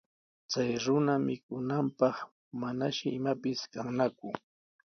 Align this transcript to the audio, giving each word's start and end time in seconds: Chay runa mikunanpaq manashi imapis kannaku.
Chay 0.51 0.71
runa 0.85 1.13
mikunanpaq 1.27 2.15
manashi 2.61 3.07
imapis 3.17 3.59
kannaku. 3.73 4.27